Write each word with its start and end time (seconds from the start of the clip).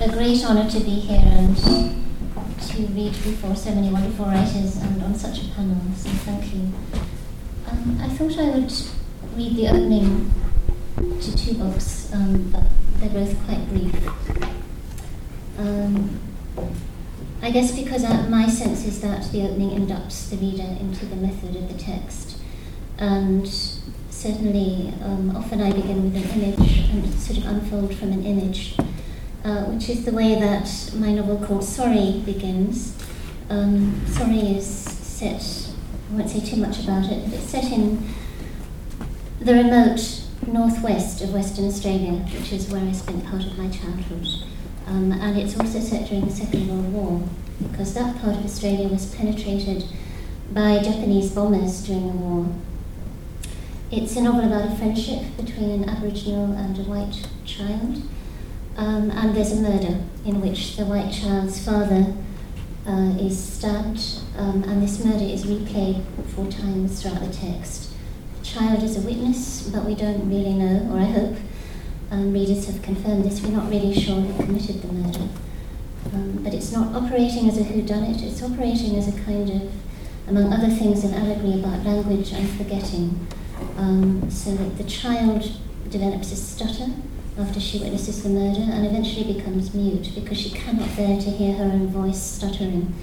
a, 0.00 0.08
great 0.10 0.44
honour 0.44 0.68
to 0.70 0.80
be 0.80 1.00
here 1.00 1.20
and 1.22 1.56
to 1.56 2.82
read 2.92 3.12
before 3.12 3.54
so 3.54 3.74
many 3.74 3.90
wonderful 3.90 4.26
writers 4.26 4.76
and 4.76 5.02
on 5.02 5.14
such 5.14 5.42
a 5.42 5.48
panel, 5.50 5.80
so 5.96 6.08
thank 6.10 6.54
you. 6.54 6.72
Um, 7.66 7.98
I 8.00 8.08
thought 8.08 8.38
I 8.38 8.50
would 8.50 8.72
read 9.36 9.56
the 9.56 9.68
opening 9.68 10.32
to 11.20 11.36
two 11.36 11.54
books, 11.54 12.12
um, 12.12 12.50
but 12.50 12.64
they're 12.96 13.10
both 13.10 13.36
quite 13.46 13.68
brief. 13.68 13.94
Um, 15.58 16.20
I 17.42 17.50
guess 17.50 17.72
because 17.72 18.04
uh, 18.04 18.26
my 18.28 18.48
sense 18.48 18.84
is 18.84 19.00
that 19.00 19.30
the 19.32 19.42
opening 19.42 19.70
inducts 19.70 20.30
the 20.30 20.36
reader 20.36 20.76
into 20.80 21.06
the 21.06 21.16
method 21.16 21.56
of 21.56 21.68
the 21.68 21.78
text, 21.78 22.38
and 22.98 23.48
certainly 24.10 24.92
um, 25.02 25.36
often 25.36 25.60
I 25.62 25.72
begin 25.72 26.12
with 26.12 26.16
an 26.16 26.42
image 26.42 26.90
and 26.90 27.14
sort 27.14 27.38
of 27.38 27.46
unfold 27.46 27.94
from 27.94 28.12
an 28.12 28.24
image, 28.24 28.76
uh, 29.44 29.64
which 29.64 29.88
is 29.88 30.04
the 30.04 30.12
way 30.12 30.34
that 30.38 30.92
my 30.94 31.12
novel 31.12 31.38
called 31.44 31.64
Sorry 31.64 32.22
begins. 32.24 32.96
Um, 33.50 34.04
Sorry 34.06 34.56
is 34.56 34.66
set, 34.66 35.70
I 36.10 36.16
won't 36.16 36.30
say 36.30 36.40
too 36.40 36.56
much 36.56 36.82
about 36.84 37.10
it, 37.10 37.24
but 37.24 37.34
it's 37.34 37.50
set 37.50 37.64
in 37.64 38.06
the 39.40 39.54
remote 39.54 40.24
northwest 40.46 41.22
of 41.22 41.32
Western 41.32 41.66
Australia, 41.66 42.12
which 42.12 42.52
is 42.52 42.70
where 42.70 42.82
I 42.82 42.92
spent 42.92 43.24
part 43.26 43.44
of 43.44 43.56
my 43.58 43.68
childhood. 43.68 44.26
Um, 44.86 45.12
and 45.12 45.38
it's 45.38 45.58
also 45.58 45.80
set 45.80 46.08
during 46.08 46.26
the 46.26 46.32
Second 46.32 46.68
World 46.68 46.92
War, 46.92 47.28
because 47.70 47.94
that 47.94 48.20
part 48.20 48.36
of 48.36 48.44
Australia 48.44 48.88
was 48.88 49.14
penetrated 49.14 49.84
by 50.52 50.82
Japanese 50.82 51.30
bombers 51.32 51.86
during 51.86 52.06
the 52.08 52.16
war. 52.16 52.46
It's 53.90 54.16
a 54.16 54.22
novel 54.22 54.46
about 54.46 54.72
a 54.72 54.76
friendship 54.76 55.36
between 55.36 55.70
an 55.70 55.88
Aboriginal 55.88 56.52
and 56.52 56.78
a 56.78 56.82
white 56.82 57.28
child. 57.44 58.02
Um, 58.78 59.10
and 59.10 59.34
there's 59.34 59.50
a 59.50 59.56
murder 59.56 60.04
in 60.24 60.40
which 60.40 60.76
the 60.76 60.84
white 60.84 61.10
child's 61.12 61.58
father 61.64 62.14
uh, 62.86 63.18
is 63.18 63.36
stabbed, 63.36 64.20
um, 64.36 64.62
and 64.62 64.80
this 64.80 65.04
murder 65.04 65.24
is 65.24 65.46
replayed 65.46 66.04
four 66.28 66.46
times 66.46 67.02
throughout 67.02 67.20
the 67.20 67.32
text. 67.32 67.90
The 68.38 68.44
child 68.44 68.84
is 68.84 68.96
a 68.96 69.00
witness, 69.00 69.68
but 69.68 69.84
we 69.84 69.96
don't 69.96 70.30
really 70.30 70.54
know, 70.54 70.92
or 70.92 71.00
I 71.00 71.06
hope 71.06 71.36
um, 72.12 72.32
readers 72.32 72.66
have 72.66 72.80
confirmed 72.80 73.24
this. 73.24 73.42
We're 73.42 73.50
not 73.50 73.68
really 73.68 73.92
sure 73.92 74.20
who 74.20 74.44
committed 74.44 74.80
the 74.80 74.92
murder. 74.92 75.28
Um, 76.14 76.38
but 76.44 76.54
it's 76.54 76.70
not 76.70 76.94
operating 76.94 77.48
as 77.48 77.58
a 77.58 77.64
whodunit, 77.64 78.22
it's 78.22 78.40
operating 78.44 78.94
as 78.94 79.08
a 79.08 79.20
kind 79.22 79.50
of, 79.50 79.72
among 80.28 80.52
other 80.52 80.70
things, 80.70 81.02
an 81.02 81.14
allegory 81.14 81.58
about 81.58 81.84
language 81.84 82.30
and 82.32 82.48
forgetting. 82.50 83.26
Um, 83.76 84.30
so 84.30 84.54
that 84.54 84.78
the 84.78 84.84
child 84.84 85.50
develops 85.90 86.30
a 86.30 86.36
stutter 86.36 86.92
after 87.38 87.60
she 87.60 87.78
witnesses 87.78 88.22
the 88.22 88.28
murder 88.28 88.60
and 88.60 88.86
eventually 88.86 89.32
becomes 89.32 89.72
mute 89.72 90.10
because 90.14 90.38
she 90.38 90.50
cannot 90.50 90.94
bear 90.96 91.20
to 91.20 91.30
hear 91.30 91.54
her 91.54 91.64
own 91.64 91.86
voice 91.88 92.20
stuttering. 92.20 92.94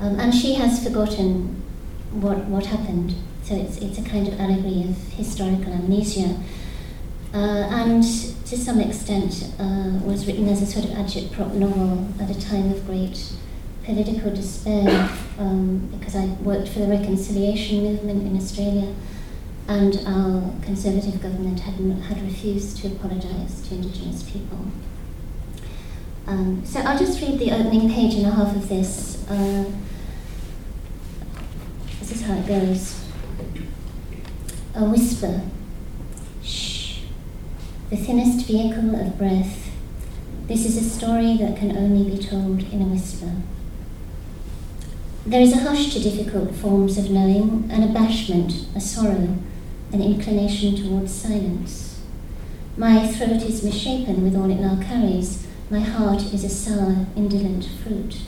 Um, 0.00 0.18
and 0.18 0.34
she 0.34 0.54
has 0.54 0.82
forgotten 0.82 1.62
what, 2.10 2.44
what 2.46 2.66
happened. 2.66 3.14
So 3.44 3.54
it's, 3.54 3.78
it's 3.78 3.98
a 3.98 4.02
kind 4.02 4.26
of 4.26 4.38
allegory 4.40 4.82
of 4.82 4.96
historical 5.14 5.72
amnesia. 5.72 6.40
Uh, 7.32 7.68
and 7.70 8.02
to 8.02 8.58
some 8.58 8.80
extent 8.80 9.50
uh, 9.58 9.98
was 10.04 10.26
written 10.26 10.48
as 10.48 10.60
a 10.60 10.66
sort 10.66 10.84
of 10.84 10.90
agitprop 10.90 11.54
novel 11.54 12.06
at 12.20 12.30
a 12.30 12.40
time 12.40 12.70
of 12.70 12.84
great 12.86 13.32
political 13.84 14.30
despair 14.30 15.10
um, 15.38 15.88
because 15.98 16.14
I 16.14 16.26
worked 16.42 16.68
for 16.68 16.80
the 16.80 16.88
reconciliation 16.88 17.84
movement 17.84 18.26
in 18.26 18.36
Australia 18.36 18.94
and 19.68 20.00
our 20.06 20.52
Conservative 20.62 21.20
government 21.22 21.60
had, 21.60 21.74
had 22.02 22.22
refused 22.22 22.78
to 22.78 22.88
apologise 22.88 23.66
to 23.68 23.74
Indigenous 23.74 24.22
people. 24.22 24.66
Um, 26.26 26.64
so 26.64 26.80
I'll 26.80 26.98
just 26.98 27.20
read 27.20 27.38
the 27.38 27.50
opening 27.52 27.92
page 27.92 28.14
and 28.14 28.26
a 28.26 28.30
half 28.30 28.54
of 28.54 28.68
this. 28.68 29.28
Uh, 29.28 29.64
this 31.98 32.12
is 32.12 32.22
how 32.22 32.34
it 32.34 32.46
goes. 32.46 33.04
A 34.74 34.84
whisper. 34.84 35.42
Shh. 36.42 37.00
The 37.90 37.96
thinnest 37.96 38.46
vehicle 38.46 38.94
of 38.94 39.18
breath. 39.18 39.70
This 40.46 40.64
is 40.64 40.76
a 40.76 40.88
story 40.88 41.36
that 41.38 41.56
can 41.56 41.76
only 41.76 42.10
be 42.10 42.22
told 42.22 42.62
in 42.72 42.82
a 42.82 42.84
whisper. 42.84 43.32
There 45.24 45.40
is 45.40 45.52
a 45.52 45.60
hush 45.60 45.92
to 45.92 46.00
difficult 46.00 46.54
forms 46.54 46.98
of 46.98 47.10
knowing, 47.10 47.70
an 47.70 47.88
abashment, 47.88 48.66
a 48.74 48.80
sorrow, 48.80 49.38
an 49.92 50.02
inclination 50.02 50.76
towards 50.76 51.12
silence. 51.12 52.00
My 52.76 53.06
throat 53.06 53.42
is 53.42 53.62
misshapen 53.62 54.22
with 54.22 54.34
all 54.34 54.50
it 54.50 54.60
now 54.60 54.82
carries. 54.82 55.46
My 55.70 55.80
heart 55.80 56.22
is 56.32 56.44
a 56.44 56.48
sour, 56.48 57.06
indolent 57.14 57.68
fruit. 57.82 58.22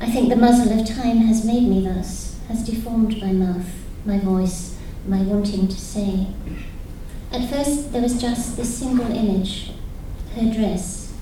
I 0.00 0.10
think 0.10 0.28
the 0.28 0.36
muzzle 0.36 0.78
of 0.78 0.86
time 0.86 1.18
has 1.18 1.44
made 1.44 1.68
me 1.68 1.84
thus, 1.84 2.38
has 2.48 2.64
deformed 2.64 3.20
my 3.20 3.32
mouth, 3.32 3.70
my 4.04 4.18
voice, 4.18 4.76
my 5.06 5.22
wanting 5.22 5.68
to 5.68 5.76
say. 5.76 6.26
At 7.32 7.48
first, 7.48 7.92
there 7.92 8.02
was 8.02 8.20
just 8.20 8.56
this 8.56 8.78
single 8.78 9.10
image 9.10 9.72
her 10.36 10.52
dress, 10.52 11.12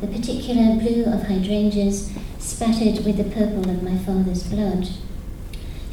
the 0.00 0.06
particular 0.06 0.74
blue 0.76 1.04
of 1.04 1.24
hydrangeas 1.24 2.10
spattered 2.38 3.04
with 3.04 3.16
the 3.16 3.24
purple 3.24 3.70
of 3.70 3.82
my 3.82 3.96
father's 3.98 4.42
blood. 4.44 4.88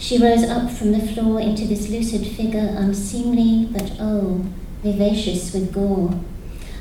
She 0.06 0.20
rose 0.20 0.44
up 0.44 0.70
from 0.70 0.92
the 0.92 1.00
floor 1.00 1.40
into 1.42 1.66
this 1.66 1.90
lucid 1.90 2.28
figure, 2.28 2.76
unseemly 2.78 3.68
but 3.72 3.94
oh, 4.00 4.46
vivacious 4.84 5.52
with 5.52 5.74
gore. 5.74 6.14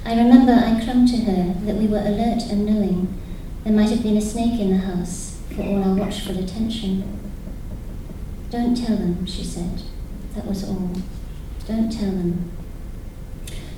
I 0.05 0.15
remember 0.15 0.53
I 0.53 0.79
clung 0.85 1.07
to 1.07 1.17
her, 1.17 1.55
that 1.65 1.77
we 1.77 1.87
were 1.87 2.05
alert 2.05 2.43
and 2.51 2.67
knowing. 2.67 3.19
There 3.65 3.73
might 3.73 3.89
have 3.89 4.03
been 4.03 4.19
a 4.19 4.21
snake 4.21 4.61
in 4.61 4.73
the 4.73 4.77
house, 4.77 5.41
for 5.57 5.63
all 5.63 5.83
our 5.83 5.97
watchful 5.97 6.39
attention. 6.39 7.19
Don't 8.51 8.77
tell 8.77 8.99
them, 8.99 9.25
she 9.25 9.43
said. 9.43 9.81
That 10.35 10.45
was 10.45 10.69
all. 10.69 10.91
Don't 11.67 11.91
tell 11.91 12.11
them. 12.11 12.53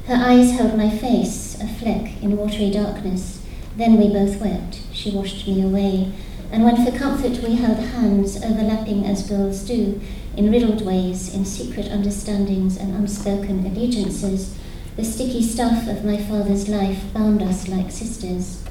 Her 0.08 0.16
eyes 0.16 0.58
held 0.58 0.76
my 0.76 0.90
face, 0.90 1.56
a 1.60 1.68
fleck 1.68 2.20
in 2.20 2.36
watery 2.36 2.72
darkness. 2.72 3.46
Then 3.76 3.96
we 3.96 4.08
both 4.08 4.40
wept. 4.40 4.80
She 4.92 5.12
washed 5.12 5.46
me 5.46 5.62
away, 5.62 6.12
and 6.52 6.64
when 6.64 6.84
for 6.84 6.96
comfort 6.96 7.42
we 7.42 7.56
held 7.56 7.78
hands, 7.78 8.36
overlapping 8.42 9.04
as 9.04 9.28
girls 9.28 9.62
do, 9.62 10.00
in 10.36 10.50
riddled 10.50 10.84
ways, 10.84 11.34
in 11.34 11.44
secret 11.44 11.90
understandings 11.90 12.76
and 12.76 12.94
unspoken 12.94 13.66
allegiances, 13.66 14.56
the 14.96 15.04
sticky 15.04 15.42
stuff 15.42 15.88
of 15.88 16.04
my 16.04 16.16
father's 16.16 16.68
life 16.68 17.02
bound 17.12 17.42
us 17.42 17.68
like 17.68 17.90
sisters. 17.90 18.64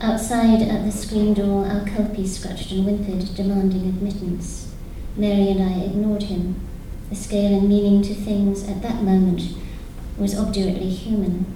Outside 0.00 0.62
at 0.62 0.84
the 0.84 0.92
screen 0.92 1.34
door, 1.34 1.66
our 1.66 1.84
kelpie 1.84 2.26
scratched 2.26 2.70
and 2.70 2.84
whimpered, 2.84 3.34
demanding 3.34 3.86
admittance. 3.88 4.74
Mary 5.16 5.48
and 5.48 5.62
I 5.62 5.84
ignored 5.84 6.24
him. 6.24 6.60
The 7.10 7.16
scale 7.16 7.58
and 7.58 7.68
meaning 7.68 8.02
to 8.02 8.14
things 8.14 8.68
at 8.68 8.82
that 8.82 9.02
moment 9.02 9.42
was 10.16 10.38
obdurately 10.38 10.90
human. 10.90 11.46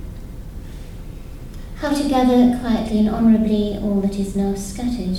How 1.82 1.93
to 1.93 2.09
gather 2.09 2.56
quietly 2.60 3.00
and 3.00 3.09
honourably 3.09 3.76
all 3.82 4.00
that 4.03 4.15
is 4.15 4.37
now 4.37 4.54
scattered. 4.54 5.19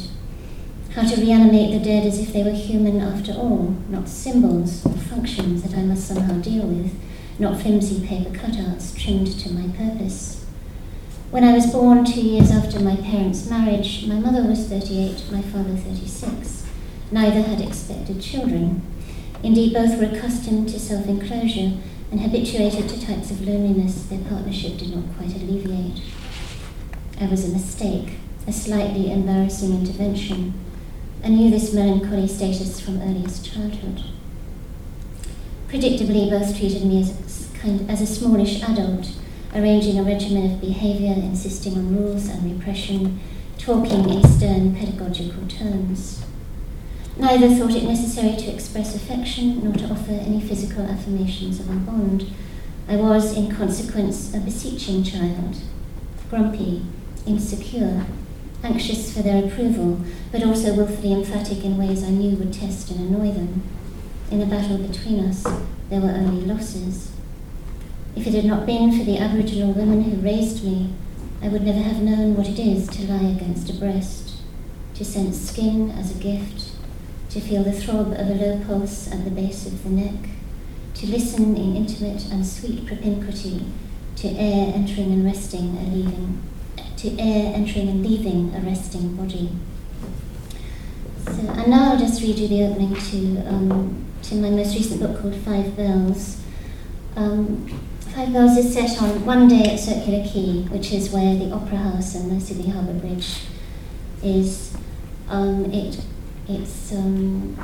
How 0.95 1.05
to 1.05 1.19
reanimate 1.19 1.73
the 1.73 1.83
dead 1.83 2.07
as 2.07 2.19
if 2.19 2.31
they 2.31 2.41
were 2.41 2.51
human 2.51 3.01
after 3.01 3.33
all, 3.33 3.75
not 3.89 4.07
symbols 4.07 4.85
or 4.85 4.93
functions 4.93 5.63
that 5.63 5.77
I 5.77 5.81
must 5.81 6.07
somehow 6.07 6.39
deal 6.39 6.65
with, 6.65 6.97
not 7.37 7.61
flimsy 7.61 8.07
paper 8.07 8.29
cutouts 8.29 8.97
trimmed 8.97 9.37
to 9.39 9.51
my 9.51 9.75
purpose. 9.75 10.45
When 11.31 11.43
I 11.43 11.51
was 11.51 11.65
born 11.65 12.05
two 12.05 12.21
years 12.21 12.49
after 12.49 12.79
my 12.79 12.95
parents' 12.95 13.49
marriage, 13.49 14.05
my 14.07 14.15
mother 14.15 14.47
was 14.47 14.65
38, 14.69 15.33
my 15.33 15.41
father 15.41 15.75
36. 15.75 16.65
Neither 17.11 17.41
had 17.41 17.59
expected 17.59 18.21
children. 18.21 18.81
Indeed, 19.43 19.73
both 19.73 19.99
were 19.99 20.05
accustomed 20.05 20.69
to 20.69 20.79
self 20.79 21.07
enclosure 21.07 21.73
and 22.09 22.21
habituated 22.21 22.87
to 22.87 23.05
types 23.05 23.31
of 23.31 23.41
loneliness 23.41 24.05
their 24.05 24.19
partnership 24.19 24.77
did 24.77 24.95
not 24.95 25.13
quite 25.17 25.35
alleviate. 25.35 25.99
I 27.19 27.25
was 27.27 27.45
a 27.45 27.53
mistake, 27.53 28.17
a 28.47 28.51
slightly 28.51 29.11
embarrassing 29.11 29.73
intervention. 29.73 30.53
I 31.23 31.29
knew 31.29 31.49
this 31.49 31.73
melancholy 31.73 32.27
status 32.27 32.79
from 32.79 33.01
earliest 33.01 33.45
childhood. 33.45 34.03
Predictably, 35.69 36.29
both 36.29 36.57
treated 36.57 36.85
me 36.85 37.01
as 37.01 37.11
a, 37.11 37.57
kind, 37.57 37.89
as 37.89 38.01
a 38.01 38.05
smallish 38.05 38.61
adult, 38.61 39.11
arranging 39.55 39.99
a 39.99 40.03
regimen 40.03 40.51
of 40.51 40.61
behaviour, 40.61 41.13
insisting 41.13 41.73
on 41.75 41.95
rules 41.95 42.27
and 42.27 42.43
repression, 42.43 43.19
talking 43.57 44.09
in 44.09 44.27
stern 44.27 44.75
pedagogical 44.75 45.47
terms. 45.47 46.23
Neither 47.15 47.49
thought 47.49 47.75
it 47.75 47.83
necessary 47.83 48.35
to 48.35 48.51
express 48.51 48.95
affection 48.95 49.63
nor 49.63 49.73
to 49.73 49.85
offer 49.85 50.11
any 50.11 50.41
physical 50.41 50.83
affirmations 50.83 51.59
of 51.59 51.69
our 51.69 51.75
bond. 51.75 52.33
I 52.87 52.95
was, 52.95 53.37
in 53.37 53.55
consequence, 53.55 54.33
a 54.33 54.39
beseeching 54.39 55.03
child, 55.03 55.57
grumpy, 56.29 56.81
insecure, 57.25 58.05
anxious 58.63 59.13
for 59.13 59.21
their 59.21 59.45
approval, 59.45 59.99
but 60.31 60.43
also 60.43 60.73
wilfully 60.75 61.13
emphatic 61.13 61.63
in 61.63 61.77
ways 61.77 62.03
I 62.03 62.09
knew 62.09 62.35
would 62.37 62.53
test 62.53 62.91
and 62.91 62.99
annoy 62.99 63.31
them. 63.31 63.63
In 64.31 64.39
the 64.39 64.45
battle 64.45 64.77
between 64.77 65.19
us, 65.19 65.43
there 65.89 66.01
were 66.01 66.09
only 66.09 66.45
losses. 66.45 67.11
If 68.15 68.27
it 68.27 68.33
had 68.33 68.45
not 68.45 68.65
been 68.65 68.97
for 68.97 69.03
the 69.03 69.17
Aboriginal 69.17 69.73
women 69.73 70.03
who 70.03 70.21
raised 70.21 70.63
me, 70.63 70.93
I 71.41 71.49
would 71.49 71.63
never 71.63 71.81
have 71.81 72.01
known 72.01 72.35
what 72.35 72.47
it 72.47 72.59
is 72.59 72.87
to 72.89 73.11
lie 73.11 73.31
against 73.31 73.69
a 73.69 73.73
breast, 73.73 74.35
to 74.95 75.03
sense 75.03 75.49
skin 75.49 75.91
as 75.91 76.11
a 76.11 76.19
gift, 76.19 76.71
to 77.31 77.41
feel 77.41 77.63
the 77.63 77.73
throb 77.73 78.13
of 78.13 78.29
a 78.29 78.33
low 78.33 78.63
pulse 78.65 79.11
at 79.11 79.25
the 79.25 79.31
base 79.31 79.65
of 79.65 79.83
the 79.83 79.89
neck, 79.89 80.29
to 80.93 81.07
listen 81.07 81.57
in 81.57 81.75
intimate 81.75 82.25
and 82.31 82.45
sweet 82.45 82.85
propinquity 82.85 83.65
to 84.15 84.27
air 84.29 84.71
entering 84.73 85.11
and 85.11 85.25
resting 85.25 85.77
and 85.77 85.93
leaving, 85.93 86.41
to 87.03 87.19
air 87.19 87.53
entering 87.53 87.89
and 87.89 88.01
leaving 88.01 88.55
a 88.55 88.61
resting 88.61 89.13
body. 89.17 89.51
So, 91.25 91.31
and 91.31 91.67
now 91.67 91.91
I'll 91.91 91.99
just 91.99 92.21
read 92.21 92.37
you 92.37 92.47
the 92.47 92.63
opening 92.63 92.95
to, 92.95 93.45
um, 93.45 94.05
to 94.23 94.35
my 94.35 94.49
most 94.49 94.73
recent 94.73 95.01
book 95.01 95.21
called 95.21 95.35
Five 95.35 95.75
Bells. 95.75 96.41
Um, 97.17 97.67
Five 98.15 98.31
Bells 98.31 98.57
is 98.57 98.73
set 98.73 99.01
on 99.01 99.25
one 99.25 99.49
day 99.49 99.73
at 99.73 99.79
Circular 99.81 100.25
Quay, 100.25 100.61
which 100.69 100.93
is 100.93 101.09
where 101.11 101.35
the 101.35 101.51
Opera 101.51 101.77
House 101.77 102.15
and 102.15 102.31
the 102.31 102.39
Sydney 102.39 102.69
Harbour 102.69 102.93
Bridge 102.93 103.47
is. 104.23 104.73
Um, 105.27 105.65
it, 105.73 105.99
it's, 106.47 106.93
um, 106.93 107.57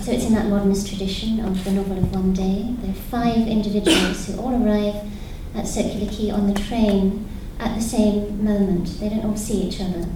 so 0.00 0.10
it's 0.10 0.24
in 0.24 0.34
that 0.34 0.46
modernist 0.46 0.88
tradition 0.88 1.38
of 1.38 1.62
the 1.62 1.70
novel 1.70 1.98
of 1.98 2.12
one 2.12 2.32
day. 2.32 2.74
There 2.80 2.90
are 2.90 2.94
five 2.94 3.46
individuals 3.46 4.26
who 4.26 4.40
all 4.40 4.66
arrive 4.66 4.96
at 5.54 5.68
Circular 5.68 6.10
Quay 6.10 6.32
on 6.32 6.52
the 6.52 6.60
train 6.60 7.28
at 7.58 7.74
the 7.74 7.82
same 7.82 8.44
moment. 8.44 9.00
They 9.00 9.08
don't 9.08 9.24
all 9.24 9.36
see 9.36 9.62
each 9.62 9.80
other. 9.80 10.06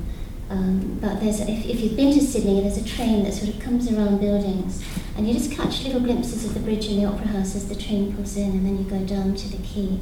Um, 0.51 0.99
but 1.01 1.21
there's 1.21 1.41
if, 1.41 1.67
if 1.67 1.81
you've 1.81 1.97
been 1.97 2.13
to 2.15 2.21
Sydney, 2.21 2.63
there's 2.63 2.79
a 2.79 2.85
train 2.85 3.23
that 3.25 3.35
sort 3.35 3.55
of 3.55 3.61
comes 3.61 3.93
around 3.93 4.19
buildings, 4.19 4.83
and 5.17 5.29
you 5.29 5.35
just 5.35 5.53
catch 5.53 5.85
little 5.85 6.01
glimpses 6.01 6.45
of 6.47 6.55
the 6.55 6.61
bridge 6.61 6.87
and 6.87 7.03
the 7.03 7.05
opera 7.05 7.27
house 7.29 7.55
as 7.55 7.69
the 7.69 7.75
train 7.75 8.15
pulls 8.15 8.37
in, 8.37 8.53
and 8.53 8.65
then 8.65 8.79
you 8.79 8.85
go 8.85 9.05
down 9.05 9.35
to 9.35 9.49
the 9.49 9.59
quay. 9.59 10.01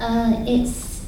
Uh, 0.00 0.42
it's 0.46 1.04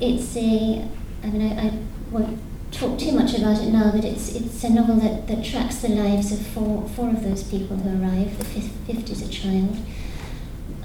it's 0.00 0.36
a 0.36 0.88
I 1.22 1.26
mean 1.28 1.56
I, 1.56 1.68
I 1.68 1.78
won't 2.10 2.40
talk 2.72 2.98
too 2.98 3.12
much 3.12 3.38
about 3.38 3.62
it 3.62 3.70
now, 3.70 3.92
but 3.92 4.04
it's 4.04 4.34
it's 4.34 4.64
a 4.64 4.70
novel 4.70 4.96
that, 4.96 5.28
that 5.28 5.44
tracks 5.44 5.76
the 5.76 5.88
lives 5.88 6.32
of 6.32 6.44
four 6.48 6.88
four 6.88 7.10
of 7.10 7.22
those 7.22 7.44
people 7.44 7.76
who 7.76 8.02
arrive. 8.02 8.36
The 8.38 8.44
fifth, 8.44 8.72
fifth 8.88 9.08
is 9.08 9.22
a 9.22 9.28
child, 9.28 9.76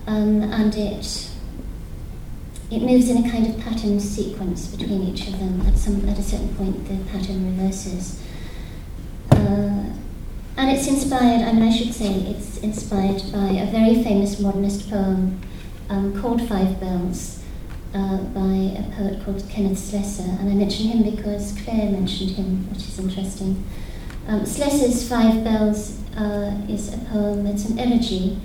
um, 0.05 0.43
and 0.43 0.75
it 0.75 1.30
it 2.71 2.81
moves 2.81 3.09
in 3.09 3.25
a 3.25 3.29
kind 3.29 3.47
of 3.47 3.59
pattern 3.59 3.99
sequence 3.99 4.67
between 4.67 5.03
each 5.03 5.27
of 5.27 5.37
them. 5.39 5.61
At 5.67 5.77
some 5.77 6.07
at 6.07 6.17
a 6.17 6.23
certain 6.23 6.55
point, 6.55 6.87
the 6.87 6.97
pattern 7.11 7.57
reverses. 7.57 8.21
Uh, 9.29 9.93
and 10.57 10.69
it's 10.69 10.87
inspired, 10.87 11.41
I 11.41 11.51
mean, 11.51 11.63
I 11.63 11.71
should 11.75 11.93
say, 11.93 12.07
it's 12.07 12.59
inspired 12.59 13.21
by 13.33 13.49
a 13.49 13.69
very 13.69 14.01
famous 14.01 14.39
modernist 14.39 14.89
poem 14.89 15.41
um, 15.89 16.19
called 16.21 16.47
Five 16.47 16.79
Bells 16.79 17.43
uh, 17.93 18.17
by 18.17 18.79
a 18.79 18.83
poet 18.95 19.21
called 19.25 19.43
Kenneth 19.49 19.77
Slessor. 19.77 20.23
And 20.23 20.49
I 20.49 20.53
mention 20.53 20.87
him 20.87 21.15
because 21.15 21.57
Claire 21.63 21.91
mentioned 21.91 22.31
him, 22.31 22.69
which 22.69 22.87
is 22.87 22.99
interesting. 22.99 23.65
Um, 24.27 24.45
Slessor's 24.45 25.09
Five 25.09 25.43
Bells 25.43 25.99
uh, 26.15 26.55
is 26.69 26.93
a 26.93 26.97
poem, 26.99 27.45
it's 27.47 27.65
an 27.65 27.79
elegy 27.79 28.39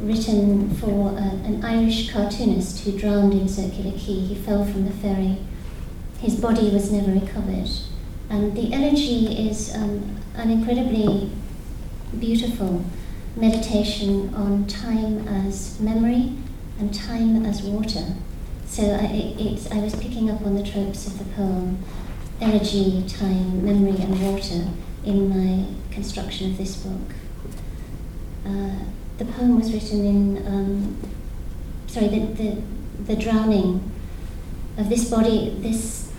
written 0.00 0.74
for 0.76 1.10
uh, 1.10 1.34
an 1.44 1.64
Irish 1.64 2.10
cartoonist 2.10 2.84
who 2.84 2.98
drowned 2.98 3.32
in 3.32 3.48
Circular 3.48 3.92
Quay. 3.92 4.20
He 4.20 4.34
fell 4.34 4.64
from 4.64 4.84
the 4.84 4.92
ferry. 4.92 5.38
His 6.18 6.36
body 6.36 6.70
was 6.70 6.90
never 6.90 7.12
recovered. 7.12 7.68
And 8.30 8.56
the 8.56 8.72
elegy 8.72 9.48
is 9.48 9.74
um, 9.74 10.16
an 10.34 10.50
incredibly 10.50 11.30
beautiful 12.18 12.84
meditation 13.36 14.34
on 14.34 14.66
time 14.66 15.26
as 15.28 15.80
memory 15.80 16.32
and 16.78 16.94
time 16.94 17.44
as 17.44 17.62
water. 17.62 18.14
So 18.66 18.82
I, 18.82 19.34
it, 19.38 19.72
I 19.72 19.78
was 19.80 19.94
picking 19.96 20.30
up 20.30 20.42
on 20.42 20.54
the 20.54 20.62
tropes 20.62 21.06
of 21.06 21.18
the 21.18 21.24
poem 21.34 21.82
elegy, 22.40 23.04
time, 23.06 23.64
memory, 23.64 24.02
and 24.02 24.20
water 24.20 24.68
in 25.04 25.28
my 25.28 25.64
construction 25.92 26.50
of 26.50 26.58
this 26.58 26.76
book. 26.76 27.14
Uh, 28.44 28.84
the 29.22 29.32
poem 29.32 29.58
was 29.58 29.72
written 29.72 30.04
in, 30.04 30.46
um, 30.46 30.96
sorry, 31.86 32.08
the, 32.08 32.20
the, 32.34 32.62
the 33.04 33.16
drowning 33.16 33.90
of 34.76 34.88
this 34.88 35.08
body, 35.08 35.56
this 35.60 36.12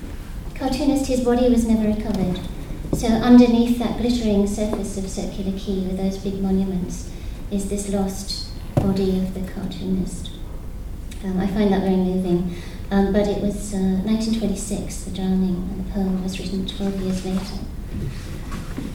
cartoonist, 0.56 1.08
his 1.08 1.22
body 1.22 1.50
was 1.50 1.68
never 1.68 1.88
recovered. 1.88 2.40
So 2.96 3.08
underneath 3.08 3.80
that 3.80 3.98
glittering 3.98 4.48
surface 4.48 4.98
of 4.98 5.10
Circular 5.10 5.58
Quay 5.58 5.82
with 5.82 5.98
those 5.98 6.18
big 6.18 6.42
monuments 6.42 7.12
is 7.52 7.70
this 7.70 7.90
lost 7.90 8.50
body 8.76 9.20
of 9.20 9.34
the 9.34 9.42
cartoonist. 9.52 10.30
Um, 11.26 11.40
I 11.40 11.48
find 11.48 11.74
that 11.74 11.82
very 11.82 11.96
moving. 11.96 12.56
Um, 12.92 13.12
but 13.12 13.28
it 13.28 13.42
was 13.42 13.74
uh, 13.74 13.78
1926, 14.06 15.06
The 15.06 15.12
Drowning, 15.12 15.56
and 15.56 15.86
the 15.86 15.92
poem 15.92 16.24
was 16.24 16.40
written 16.40 16.68
12 16.68 17.02
years 17.02 17.26
later. 17.26 17.64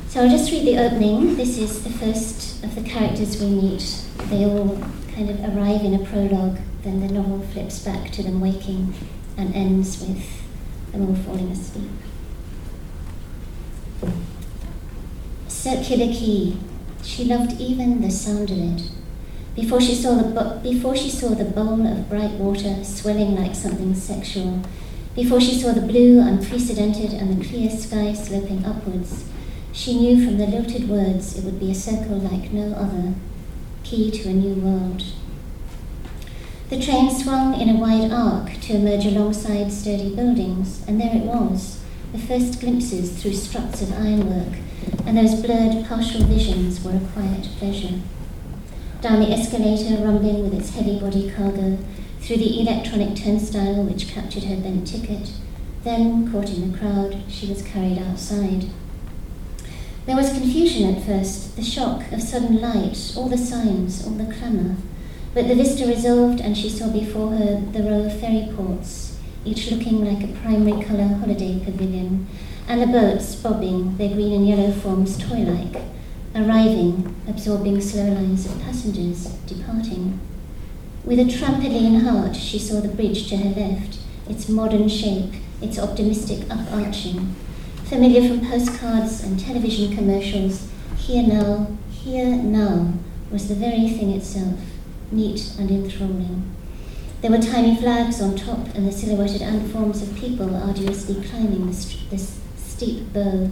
So 0.08 0.22
I'll 0.22 0.30
just 0.30 0.50
read 0.50 0.64
the 0.64 0.78
opening. 0.78 1.36
This 1.36 1.58
is 1.58 1.84
the 1.84 1.90
first 1.90 2.64
of 2.64 2.74
the 2.74 2.80
characters 2.80 3.38
we 3.42 3.48
meet. 3.50 4.04
They 4.30 4.44
all 4.46 4.78
kind 5.14 5.28
of 5.28 5.38
arrive 5.44 5.84
in 5.84 5.94
a 5.94 6.04
prologue, 6.04 6.58
then 6.82 7.00
the 7.00 7.12
novel 7.12 7.42
flips 7.52 7.80
back 7.80 8.10
to 8.12 8.22
them 8.22 8.40
waking 8.40 8.94
and 9.36 9.54
ends 9.54 10.00
with 10.00 10.24
them 10.92 11.08
all 11.08 11.14
falling 11.14 11.50
asleep. 11.50 11.90
Circular 15.46 16.06
Quay. 16.12 16.56
She 17.02 17.24
loved 17.24 17.60
even 17.60 18.00
the 18.00 18.10
sound 18.10 18.50
of 18.50 18.58
it. 18.58 18.90
Before 19.54 19.80
she 19.80 19.94
saw 19.94 20.14
the 20.14 20.30
bo- 20.30 20.58
before 20.62 20.96
she 20.96 21.10
saw 21.10 21.34
the 21.34 21.44
bowl 21.44 21.86
of 21.86 22.08
bright 22.08 22.32
water 22.32 22.82
swelling 22.82 23.34
like 23.36 23.54
something 23.54 23.94
sexual, 23.94 24.62
before 25.14 25.40
she 25.40 25.60
saw 25.60 25.72
the 25.72 25.82
blue 25.82 26.20
unprecedented 26.20 27.12
and 27.12 27.38
the 27.38 27.44
clear 27.46 27.68
sky 27.70 28.14
sloping 28.14 28.64
upwards, 28.64 29.24
she 29.78 29.96
knew 29.96 30.24
from 30.24 30.38
the 30.38 30.46
lilted 30.46 30.88
words 30.88 31.38
it 31.38 31.44
would 31.44 31.60
be 31.60 31.70
a 31.70 31.74
circle 31.74 32.18
like 32.18 32.50
no 32.50 32.72
other, 32.74 33.14
key 33.84 34.10
to 34.10 34.28
a 34.28 34.32
new 34.32 34.60
world. 34.60 35.04
The 36.68 36.80
train 36.80 37.08
swung 37.12 37.60
in 37.60 37.68
a 37.68 37.78
wide 37.78 38.10
arc 38.10 38.60
to 38.62 38.74
emerge 38.74 39.06
alongside 39.06 39.70
sturdy 39.70 40.12
buildings, 40.16 40.84
and 40.88 41.00
there 41.00 41.14
it 41.14 41.22
was, 41.22 41.80
the 42.10 42.18
first 42.18 42.58
glimpses 42.58 43.22
through 43.22 43.34
struts 43.34 43.80
of 43.80 43.92
ironwork, 43.92 44.58
and 45.06 45.16
those 45.16 45.40
blurred 45.40 45.86
partial 45.86 46.24
visions 46.24 46.82
were 46.82 46.96
a 46.96 47.12
quiet 47.12 47.48
pleasure. 47.60 48.00
Down 49.00 49.20
the 49.20 49.30
escalator, 49.30 50.02
rumbling 50.02 50.42
with 50.42 50.54
its 50.54 50.74
heavy 50.74 50.98
body 50.98 51.30
cargo, 51.30 51.78
through 52.20 52.38
the 52.38 52.60
electronic 52.60 53.14
turnstile 53.14 53.84
which 53.84 54.08
captured 54.08 54.42
her 54.42 54.56
bent 54.56 54.88
ticket, 54.88 55.30
then, 55.84 56.32
caught 56.32 56.50
in 56.50 56.72
the 56.72 56.78
crowd, 56.78 57.22
she 57.28 57.46
was 57.46 57.62
carried 57.62 57.98
outside. 57.98 58.70
There 60.08 60.16
was 60.16 60.32
confusion 60.32 60.94
at 60.94 61.04
first, 61.04 61.54
the 61.54 61.62
shock 61.62 62.10
of 62.12 62.22
sudden 62.22 62.62
light, 62.62 63.12
all 63.14 63.28
the 63.28 63.36
signs, 63.36 64.06
all 64.06 64.14
the 64.14 64.24
clamour. 64.24 64.76
But 65.34 65.48
the 65.48 65.54
vista 65.54 65.86
resolved, 65.86 66.40
and 66.40 66.56
she 66.56 66.70
saw 66.70 66.88
before 66.88 67.32
her 67.32 67.60
the 67.60 67.82
row 67.82 68.04
of 68.04 68.18
ferry 68.18 68.48
ports, 68.56 69.18
each 69.44 69.70
looking 69.70 70.02
like 70.02 70.24
a 70.24 70.32
primary 70.40 70.82
colour 70.82 71.08
holiday 71.08 71.60
pavilion, 71.62 72.26
and 72.66 72.80
the 72.80 72.86
boats 72.86 73.34
bobbing, 73.34 73.98
their 73.98 74.08
green 74.08 74.32
and 74.32 74.48
yellow 74.48 74.72
forms 74.72 75.18
toy 75.18 75.40
like, 75.40 75.82
arriving, 76.34 77.14
absorbing 77.28 77.78
slow 77.82 78.04
lines 78.04 78.46
of 78.46 78.62
passengers, 78.62 79.26
departing. 79.46 80.18
With 81.04 81.18
a 81.18 81.24
trampoline 81.24 82.00
heart, 82.00 82.34
she 82.34 82.58
saw 82.58 82.80
the 82.80 82.88
bridge 82.88 83.28
to 83.28 83.36
her 83.36 83.50
left, 83.50 83.98
its 84.26 84.48
modern 84.48 84.88
shape, 84.88 85.34
its 85.60 85.78
optimistic 85.78 86.50
up-arching, 86.50 87.36
familiar 87.88 88.28
from 88.28 88.46
postcards 88.46 89.22
and 89.22 89.40
television 89.40 89.96
commercials, 89.96 90.68
here 90.98 91.22
now, 91.22 91.68
here 91.90 92.36
now, 92.36 92.92
was 93.30 93.48
the 93.48 93.54
very 93.54 93.88
thing 93.88 94.10
itself, 94.10 94.60
neat 95.10 95.54
and 95.58 95.70
enthralling. 95.70 96.54
There 97.22 97.30
were 97.30 97.38
tiny 97.38 97.76
flags 97.76 98.20
on 98.20 98.36
top 98.36 98.74
and 98.74 98.86
the 98.86 98.92
silhouetted 98.92 99.40
ant 99.40 99.72
forms 99.72 100.02
of 100.02 100.14
people 100.16 100.54
arduously 100.54 101.14
climbing 101.28 101.66
this, 101.66 101.96
this 102.10 102.38
steep 102.56 103.10
bow. 103.14 103.50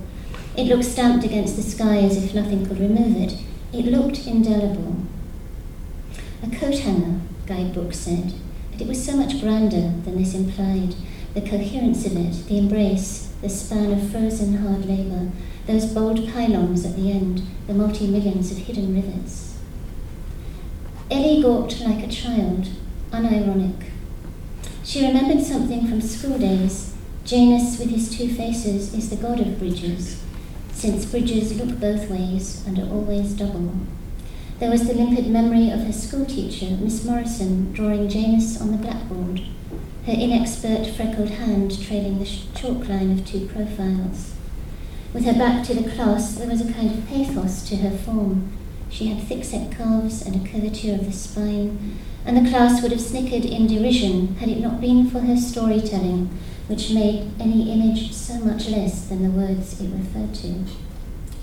It 0.54 0.64
looked 0.64 0.84
stamped 0.84 1.24
against 1.24 1.56
the 1.56 1.62
sky 1.62 1.96
as 1.96 2.22
if 2.22 2.34
nothing 2.34 2.66
could 2.66 2.78
remove 2.78 3.16
it. 3.16 3.38
It 3.72 3.86
looked 3.86 4.26
indelible. 4.26 4.96
A 6.42 6.54
coat 6.54 6.78
hanger, 6.80 7.20
guidebook 7.46 7.94
said, 7.94 8.34
but 8.70 8.82
it 8.82 8.86
was 8.86 9.02
so 9.02 9.16
much 9.16 9.40
grander 9.40 9.94
than 10.04 10.18
this 10.18 10.34
implied. 10.34 10.94
The 11.32 11.40
coherence 11.40 12.04
of 12.06 12.16
it, 12.16 12.46
the 12.46 12.58
embrace, 12.58 13.32
the 13.46 13.52
span 13.52 13.92
of 13.92 14.10
frozen 14.10 14.56
hard 14.56 14.84
labour, 14.86 15.30
those 15.68 15.86
bold 15.86 16.28
pylons 16.32 16.84
at 16.84 16.96
the 16.96 17.12
end, 17.12 17.42
the 17.68 17.74
multi 17.74 18.08
millions 18.08 18.50
of 18.50 18.58
hidden 18.58 18.92
rivets. 18.92 19.56
Ellie 21.12 21.40
gawked 21.40 21.80
like 21.80 22.02
a 22.02 22.08
child, 22.08 22.66
unironic. 23.12 23.84
She 24.82 25.06
remembered 25.06 25.44
something 25.44 25.86
from 25.86 26.00
school 26.00 26.40
days. 26.40 26.92
Janus, 27.24 27.78
with 27.78 27.90
his 27.90 28.10
two 28.10 28.34
faces, 28.34 28.92
is 28.92 29.10
the 29.10 29.16
god 29.16 29.38
of 29.38 29.60
bridges, 29.60 30.20
since 30.72 31.06
bridges 31.06 31.56
look 31.56 31.78
both 31.78 32.10
ways 32.10 32.64
and 32.66 32.80
are 32.80 32.90
always 32.90 33.32
double. 33.32 33.74
There 34.58 34.70
was 34.70 34.88
the 34.88 34.94
limpid 34.94 35.28
memory 35.28 35.70
of 35.70 35.84
her 35.84 35.92
schoolteacher, 35.92 36.76
Miss 36.80 37.04
Morrison, 37.04 37.72
drawing 37.72 38.08
Janus 38.08 38.60
on 38.60 38.72
the 38.72 38.78
blackboard, 38.78 39.42
her 40.06 40.12
inexpert 40.12 40.94
freckled 40.94 41.30
hand 41.30 41.84
trailing 41.84 42.20
the 42.20 42.30
chalk 42.54 42.88
line 42.88 43.10
of 43.10 43.26
two 43.26 43.44
profiles. 43.46 44.34
With 45.12 45.24
her 45.24 45.32
back 45.32 45.66
to 45.66 45.74
the 45.74 45.90
class, 45.90 46.36
there 46.36 46.48
was 46.48 46.60
a 46.60 46.72
kind 46.72 46.92
of 46.92 47.08
pathos 47.08 47.68
to 47.68 47.76
her 47.78 47.90
form. 47.90 48.52
She 48.88 49.08
had 49.08 49.26
thick-set 49.26 49.76
calves 49.76 50.22
and 50.22 50.36
a 50.36 50.48
curvature 50.48 50.94
of 50.94 51.06
the 51.06 51.12
spine, 51.12 51.98
and 52.24 52.36
the 52.36 52.48
class 52.48 52.82
would 52.82 52.92
have 52.92 53.00
snickered 53.00 53.44
in 53.44 53.66
derision 53.66 54.36
had 54.36 54.48
it 54.48 54.60
not 54.60 54.80
been 54.80 55.10
for 55.10 55.20
her 55.20 55.36
storytelling, 55.36 56.30
which 56.68 56.92
made 56.92 57.32
any 57.40 57.72
image 57.72 58.12
so 58.12 58.38
much 58.38 58.68
less 58.68 59.08
than 59.08 59.24
the 59.24 59.30
words 59.30 59.80
it 59.80 59.90
referred 59.90 60.34
to. 60.36 60.66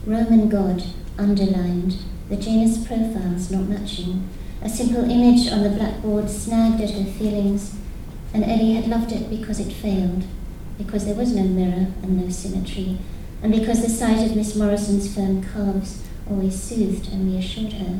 Roman 0.05 0.47
god, 0.47 0.83
underlined, 1.17 1.97
the 2.29 2.37
Janus 2.37 2.77
profiles 2.87 3.51
not 3.51 3.67
matching, 3.67 4.29
a 4.61 4.69
simple 4.69 5.03
image 5.03 5.51
on 5.51 5.63
the 5.63 5.69
blackboard 5.69 6.29
snagged 6.29 6.79
at 6.79 6.91
her 6.91 7.11
feelings, 7.11 7.75
and 8.33 8.43
Ellie 8.43 8.73
had 8.73 8.87
loved 8.87 9.11
it 9.11 9.29
because 9.29 9.59
it 9.59 9.71
failed, 9.71 10.23
because 10.77 11.05
there 11.05 11.15
was 11.15 11.35
no 11.35 11.43
mirror 11.43 11.87
and 12.01 12.19
no 12.19 12.29
symmetry, 12.29 12.97
and 13.41 13.51
because 13.51 13.81
the 13.81 13.89
sight 13.89 14.25
of 14.25 14.35
Miss 14.35 14.55
Morrison's 14.55 15.13
firm 15.13 15.43
calves 15.43 16.03
always 16.29 16.61
soothed 16.61 17.11
and 17.11 17.31
reassured 17.31 17.73
her. 17.73 17.99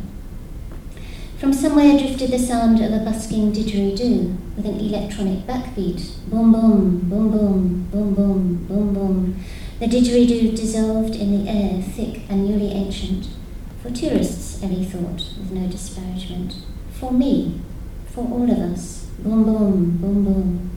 From 1.37 1.51
somewhere 1.51 1.97
drifted 1.97 2.31
the 2.31 2.39
sound 2.39 2.79
of 2.79 2.93
a 2.93 3.03
busking 3.03 3.51
didgeridoo 3.51 4.37
with 4.55 4.65
an 4.65 4.79
electronic 4.79 5.45
backbeat. 5.45 6.29
Boom, 6.29 6.53
boom, 6.53 6.99
boom, 7.09 7.31
boom, 7.31 7.89
boom, 7.91 8.13
boom, 8.13 8.65
boom, 8.65 8.93
boom. 8.93 9.43
The 9.79 9.87
didgeridoo 9.87 10.55
dissolved 10.55 11.15
in 11.15 11.43
the 11.43 11.51
air, 11.51 11.81
thick 11.81 12.21
and 12.29 12.47
newly 12.47 12.71
ancient. 12.71 13.27
For 13.81 13.91
tourists, 13.91 14.63
Ellie 14.63 14.85
thought, 14.85 15.27
with 15.37 15.51
no 15.51 15.67
disparagement. 15.67 16.55
For 16.93 17.11
me, 17.11 17.59
for 18.07 18.21
all 18.21 18.49
of 18.49 18.57
us. 18.59 19.02
Boom, 19.19 19.43
boom, 19.43 19.97
boom, 19.97 20.23
boom. 20.25 20.69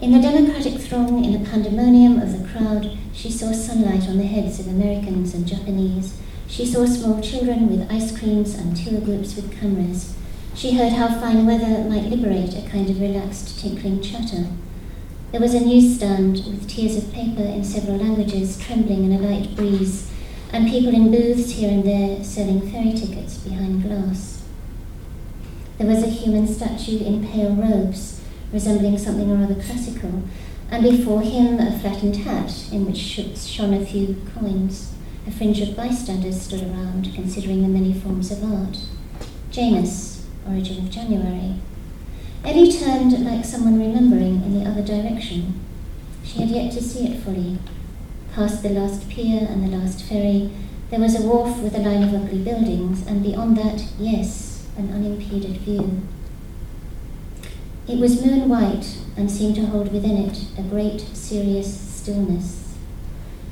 In 0.00 0.12
the 0.12 0.20
democratic 0.20 0.80
throng, 0.80 1.24
in 1.24 1.42
the 1.42 1.50
pandemonium 1.50 2.20
of 2.20 2.32
the 2.32 2.48
crowd, 2.48 2.96
she 3.12 3.30
saw 3.30 3.52
sunlight 3.52 4.08
on 4.08 4.18
the 4.18 4.26
heads 4.26 4.60
of 4.60 4.68
Americans 4.68 5.34
and 5.34 5.46
Japanese 5.46 6.18
she 6.48 6.64
saw 6.64 6.86
small 6.86 7.20
children 7.20 7.68
with 7.68 7.92
ice 7.92 8.18
creams 8.18 8.54
and 8.54 8.74
tour 8.74 9.00
groups 9.00 9.36
with 9.36 9.52
cameras. 9.60 10.14
She 10.54 10.72
heard 10.72 10.94
how 10.94 11.08
fine 11.20 11.46
weather 11.46 11.84
might 11.84 12.04
liberate 12.04 12.56
a 12.56 12.66
kind 12.68 12.88
of 12.88 13.00
relaxed, 13.00 13.60
tinkling 13.60 14.00
chatter. 14.00 14.46
There 15.30 15.42
was 15.42 15.54
a 15.54 15.60
newsstand 15.60 16.36
with 16.46 16.66
tiers 16.66 16.96
of 16.96 17.12
paper 17.12 17.42
in 17.42 17.62
several 17.64 17.98
languages 17.98 18.58
trembling 18.58 19.04
in 19.04 19.12
a 19.12 19.28
light 19.28 19.54
breeze, 19.54 20.10
and 20.50 20.70
people 20.70 20.94
in 20.94 21.10
booths 21.10 21.50
here 21.50 21.70
and 21.70 21.84
there 21.84 22.24
selling 22.24 22.72
ferry 22.72 22.94
tickets 22.94 23.36
behind 23.36 23.82
glass. 23.82 24.37
There 25.78 25.86
was 25.86 26.02
a 26.02 26.08
human 26.08 26.48
statue 26.48 26.98
in 27.04 27.28
pale 27.28 27.54
robes, 27.54 28.20
resembling 28.52 28.98
something 28.98 29.30
rather 29.30 29.54
classical, 29.54 30.24
and 30.72 30.82
before 30.82 31.22
him 31.22 31.60
a 31.60 31.78
flattened 31.78 32.16
hat 32.16 32.52
in 32.72 32.84
which 32.84 32.98
shone 32.98 33.72
a 33.72 33.86
few 33.86 34.16
coins. 34.34 34.92
A 35.26 35.30
fringe 35.30 35.60
of 35.60 35.76
bystanders 35.76 36.40
stood 36.42 36.62
around, 36.62 37.14
considering 37.14 37.62
the 37.62 37.68
many 37.68 37.94
forms 37.94 38.32
of 38.32 38.42
art. 38.42 38.76
Janus, 39.52 40.26
origin 40.48 40.78
of 40.78 40.90
January. 40.90 41.54
Ellie 42.44 42.72
turned 42.72 43.24
like 43.24 43.44
someone 43.44 43.78
remembering 43.78 44.42
in 44.42 44.58
the 44.58 44.68
other 44.68 44.82
direction. 44.82 45.60
She 46.24 46.40
had 46.40 46.48
yet 46.48 46.72
to 46.72 46.82
see 46.82 47.06
it 47.06 47.22
fully. 47.22 47.58
Past 48.34 48.62
the 48.62 48.70
last 48.70 49.08
pier 49.08 49.46
and 49.48 49.62
the 49.62 49.76
last 49.76 50.02
ferry, 50.02 50.50
there 50.90 51.00
was 51.00 51.18
a 51.18 51.26
wharf 51.26 51.58
with 51.58 51.76
a 51.76 51.80
line 51.80 52.02
of 52.02 52.14
ugly 52.14 52.38
buildings, 52.38 53.06
and 53.06 53.22
beyond 53.22 53.56
that, 53.58 53.84
yes, 53.98 54.47
an 54.78 54.92
unimpeded 54.92 55.58
view. 55.58 56.02
It 57.88 57.98
was 57.98 58.24
moon 58.24 58.48
white 58.48 58.98
and 59.16 59.30
seemed 59.30 59.56
to 59.56 59.66
hold 59.66 59.92
within 59.92 60.16
it 60.16 60.44
a 60.56 60.62
great, 60.62 61.00
serious 61.00 61.80
stillness. 61.80 62.76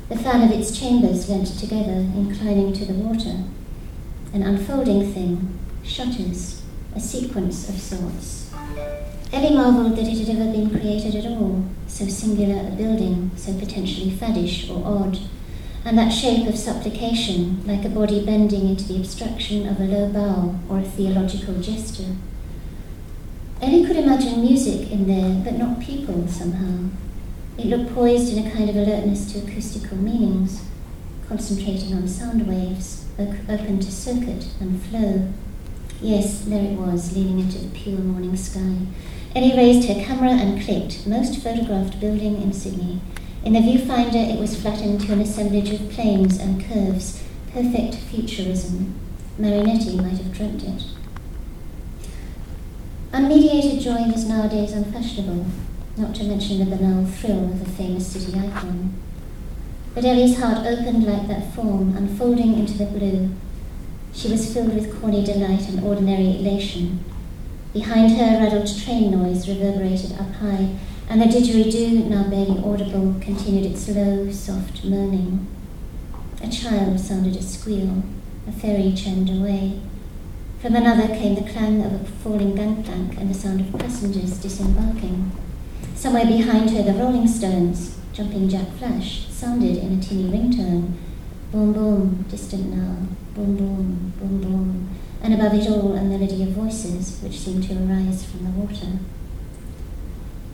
The 0.09 0.17
fan 0.17 0.41
of 0.41 0.57
its 0.57 0.77
chambers 0.77 1.29
leant 1.29 1.59
together, 1.59 2.05
inclining 2.15 2.71
to 2.73 2.85
the 2.85 2.93
water. 2.93 3.43
An 4.33 4.43
unfolding 4.43 5.11
thing, 5.11 5.59
shutters, 5.83 6.61
a 6.95 6.99
sequence 6.99 7.67
of 7.67 7.77
sorts. 7.77 8.53
Ellie 9.33 9.55
marvelled 9.55 9.97
that 9.97 10.07
it 10.07 10.25
had 10.25 10.37
ever 10.37 10.51
been 10.51 10.69
created 10.69 11.15
at 11.15 11.25
all, 11.25 11.65
so 11.87 12.07
singular 12.07 12.67
a 12.69 12.71
building, 12.71 13.31
so 13.35 13.53
potentially 13.59 14.11
faddish 14.11 14.69
or 14.69 14.85
odd, 14.85 15.19
and 15.87 15.97
that 15.97 16.11
shape 16.11 16.45
of 16.45 16.57
supplication, 16.57 17.65
like 17.65 17.85
a 17.85 17.89
body 17.89 18.25
bending 18.25 18.67
into 18.67 18.83
the 18.83 18.99
abstraction 18.99 19.65
of 19.65 19.79
a 19.79 19.85
low 19.85 20.09
bow 20.09 20.59
or 20.69 20.79
a 20.79 20.83
theological 20.83 21.61
gesture. 21.61 22.13
Ellie 23.61 23.85
could 23.85 23.95
imagine 23.95 24.41
music 24.41 24.91
in 24.91 25.07
there, 25.07 25.41
but 25.45 25.57
not 25.57 25.79
people 25.79 26.27
somehow. 26.27 26.89
It 27.57 27.67
looked 27.67 27.95
poised 27.95 28.35
in 28.35 28.45
a 28.45 28.51
kind 28.51 28.69
of 28.69 28.75
alertness 28.75 29.31
to 29.31 29.39
acoustical 29.39 29.95
meanings, 29.95 30.65
concentrating 31.25 31.93
on 31.93 32.05
sound 32.05 32.45
waves, 32.49 33.05
open 33.17 33.79
to 33.79 33.89
circuit 33.89 34.45
and 34.59 34.83
flow. 34.83 35.31
Yes, 36.01 36.41
there 36.41 36.65
it 36.65 36.77
was, 36.77 37.15
leaning 37.15 37.39
into 37.39 37.59
the 37.59 37.69
pure 37.69 37.99
morning 37.99 38.35
sky. 38.35 38.75
Ellie 39.33 39.55
raised 39.55 39.87
her 39.87 40.03
camera 40.03 40.31
and 40.31 40.61
clicked, 40.61 41.07
most 41.07 41.41
photographed 41.41 42.01
building 42.01 42.41
in 42.41 42.51
Sydney. 42.51 42.99
In 43.47 43.53
the 43.53 43.59
viewfinder, 43.59 44.29
it 44.29 44.41
was 44.41 44.61
flattened 44.61 44.99
to 45.05 45.13
an 45.13 45.21
assemblage 45.21 45.69
of 45.69 45.89
planes 45.91 46.37
and 46.37 46.61
curves, 46.61 47.23
perfect 47.53 47.95
futurism. 47.95 48.93
Marinetti 49.39 49.95
might 49.95 50.17
have 50.17 50.33
dreamt 50.33 50.63
it. 50.63 50.83
Unmediated 53.13 53.79
joy 53.79 54.11
is 54.13 54.25
nowadays 54.27 54.73
unfashionable 54.73 55.45
not 55.95 56.13
to 56.15 56.25
mention 56.25 56.59
the 56.59 56.75
banal 56.75 57.05
thrill 57.05 57.45
of 57.45 57.61
a 57.61 57.71
famous 57.71 58.07
city 58.07 58.37
icon. 58.37 58.93
But 59.95 60.03
Ellie's 60.03 60.39
heart 60.39 60.67
opened 60.67 61.05
like 61.05 61.29
that 61.29 61.53
form, 61.53 61.95
unfolding 61.95 62.59
into 62.59 62.73
the 62.73 62.87
blue. 62.87 63.29
She 64.13 64.27
was 64.27 64.53
filled 64.53 64.75
with 64.75 64.99
corny 64.99 65.23
delight 65.23 65.69
and 65.69 65.85
ordinary 65.85 66.37
elation. 66.37 67.01
Behind 67.71 68.11
her, 68.17 68.43
rattled 68.43 68.67
train 68.83 69.11
noise 69.11 69.47
reverberated 69.47 70.19
up 70.19 70.33
high, 70.33 70.75
and 71.09 71.21
the 71.21 71.25
didgeridoo, 71.25 72.09
now 72.09 72.29
barely 72.29 72.59
audible, 72.59 73.15
continued 73.21 73.71
its 73.71 73.87
low, 73.89 74.29
soft 74.31 74.83
moaning. 74.83 75.47
A 76.41 76.49
child 76.49 76.99
sounded 76.99 77.35
a 77.35 77.41
squeal. 77.41 78.03
A 78.47 78.51
ferry 78.51 78.93
churned 78.93 79.29
away. 79.29 79.79
From 80.59 80.75
another 80.75 81.07
came 81.07 81.35
the 81.35 81.49
clang 81.49 81.83
of 81.83 81.93
a 81.93 82.05
falling 82.05 82.55
gangplank 82.55 83.17
and 83.17 83.29
the 83.29 83.33
sound 83.33 83.61
of 83.61 83.79
passengers 83.79 84.37
disembarking. 84.37 85.31
Somewhere 85.95 86.25
behind 86.25 86.69
her, 86.71 86.83
the 86.83 86.93
Rolling 86.93 87.27
Stones, 87.27 87.97
Jumping 88.13 88.49
Jack 88.49 88.67
Flash, 88.77 89.27
sounded 89.29 89.77
in 89.77 89.97
a 89.97 90.01
tinny 90.01 90.29
ringtone. 90.29 90.93
Boom, 91.51 91.73
boom, 91.73 92.25
distant 92.29 92.75
now. 92.75 92.97
Boom, 93.33 93.55
boom, 93.55 94.13
boom, 94.19 94.41
boom. 94.41 94.89
And 95.21 95.33
above 95.33 95.53
it 95.53 95.67
all, 95.69 95.93
a 95.93 96.01
melody 96.01 96.43
of 96.43 96.49
voices 96.49 97.19
which 97.21 97.39
seemed 97.39 97.63
to 97.63 97.73
arise 97.73 98.25
from 98.25 98.43
the 98.43 98.51
water. 98.51 98.99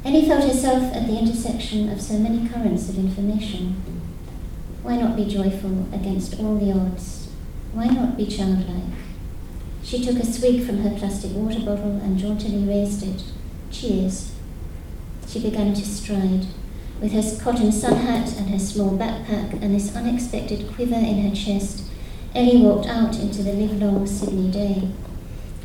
Ellie 0.06 0.28
felt 0.28 0.44
herself 0.44 0.94
at 0.94 1.08
the 1.08 1.18
intersection 1.18 1.90
of 1.90 2.02
so 2.02 2.18
many 2.20 2.48
currents 2.50 2.90
of 2.90 2.98
information. 2.98 3.76
Why 4.82 4.98
not 4.98 5.16
be 5.16 5.26
joyful 5.26 5.88
against 5.94 6.40
all 6.40 6.58
the 6.58 6.72
odds? 6.74 7.30
Why 7.74 7.88
not 7.88 8.18
be 8.18 8.26
childlike? 8.26 8.94
She 9.84 10.04
took 10.04 10.18
a 10.18 10.26
swig 10.26 10.66
from 10.66 10.80
her 10.80 10.98
plastic 10.98 11.32
water 11.34 11.60
bottle 11.60 12.00
and 12.04 12.18
jauntily 12.18 12.68
raised 12.68 13.04
it. 13.08 13.24
Cheers 13.72 14.34
she 15.34 15.40
began 15.40 15.74
to 15.74 15.86
stride. 15.86 16.46
With 17.02 17.14
her 17.14 17.44
cotton 17.44 17.72
sun 17.72 17.96
hat 17.96 18.38
and 18.38 18.50
her 18.50 18.60
small 18.60 18.98
backpack 18.98 19.62
and 19.62 19.74
this 19.74 19.96
unexpected 19.96 20.72
quiver 20.74 20.96
in 20.96 21.28
her 21.28 21.36
chest, 21.36 21.84
Ellie 22.36 22.62
walked 22.62 22.88
out 22.88 23.18
into 23.20 23.42
the 23.42 23.54
livelong 23.54 24.06
Sydney 24.06 24.52
day. 24.52 24.90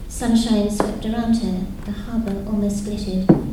Sunshine 0.09 0.71
swept 0.71 1.05
around 1.05 1.37
her, 1.39 1.67
the 1.85 1.93
harbour 1.93 2.45
almost 2.47 2.85
glittered. 2.85 3.48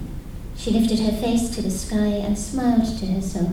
She 0.58 0.72
lifted 0.72 1.00
her 1.00 1.12
face 1.12 1.50
to 1.56 1.62
the 1.62 1.72
sky 1.72 2.24
and 2.26 2.38
smiled 2.38 2.86
to 3.00 3.06
herself. 3.06 3.52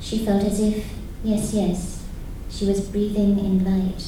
She 0.00 0.24
felt 0.24 0.44
as 0.44 0.60
if, 0.60 0.84
yes, 1.22 1.54
yes, 1.54 2.02
she 2.50 2.66
was 2.66 2.80
breathing 2.80 3.38
in 3.38 3.64
light. 3.64 4.02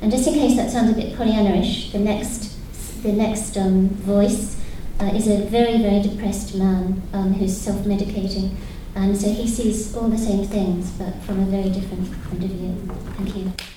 And 0.00 0.10
just 0.10 0.26
in 0.26 0.34
case 0.34 0.56
that 0.56 0.70
sounds 0.70 0.90
a 0.90 0.94
bit 0.94 1.14
Pollyannaish, 1.14 1.92
the 1.92 1.98
next, 1.98 2.56
the 3.02 3.12
next 3.12 3.56
um, 3.56 3.88
voice 3.88 4.60
uh, 5.00 5.06
is 5.14 5.28
a 5.28 5.44
very, 5.46 5.78
very 5.78 6.02
depressed 6.02 6.54
man 6.54 7.02
um, 7.12 7.34
who's 7.34 7.56
self 7.56 7.80
medicating. 7.80 8.54
And 8.94 9.16
so 9.16 9.30
he 9.30 9.46
sees 9.46 9.94
all 9.96 10.08
the 10.08 10.18
same 10.18 10.46
things, 10.46 10.90
but 10.92 11.14
from 11.22 11.40
a 11.40 11.46
very 11.46 11.70
different 11.70 12.10
point 12.24 12.44
of 12.44 12.50
view. 12.50 12.76
Thank 13.16 13.36
you. 13.36 13.69